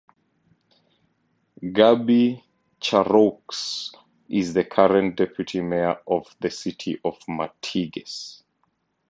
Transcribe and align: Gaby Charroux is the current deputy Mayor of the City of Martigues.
Gaby 1.61 2.43
Charroux 2.81 3.91
is 4.29 4.51
the 4.55 4.63
current 4.63 5.15
deputy 5.15 5.61
Mayor 5.61 5.99
of 6.07 6.35
the 6.39 6.49
City 6.49 6.99
of 7.05 7.19
Martigues. 7.29 8.41